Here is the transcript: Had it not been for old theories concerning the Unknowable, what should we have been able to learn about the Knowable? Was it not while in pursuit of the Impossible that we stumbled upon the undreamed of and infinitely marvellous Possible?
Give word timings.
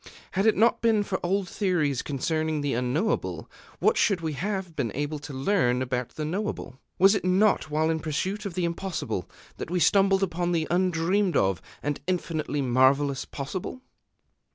Had 0.31 0.47
it 0.47 0.57
not 0.57 0.81
been 0.81 1.03
for 1.03 1.19
old 1.23 1.47
theories 1.47 2.01
concerning 2.01 2.61
the 2.61 2.73
Unknowable, 2.73 3.47
what 3.77 3.97
should 3.97 4.19
we 4.19 4.33
have 4.33 4.75
been 4.75 4.91
able 4.95 5.19
to 5.19 5.31
learn 5.31 5.83
about 5.83 6.15
the 6.15 6.25
Knowable? 6.25 6.79
Was 6.97 7.13
it 7.13 7.23
not 7.23 7.69
while 7.69 7.91
in 7.91 7.99
pursuit 7.99 8.43
of 8.47 8.55
the 8.55 8.65
Impossible 8.65 9.29
that 9.57 9.69
we 9.69 9.79
stumbled 9.79 10.23
upon 10.23 10.53
the 10.53 10.65
undreamed 10.71 11.37
of 11.37 11.61
and 11.83 11.99
infinitely 12.07 12.63
marvellous 12.63 13.25
Possible? 13.25 13.83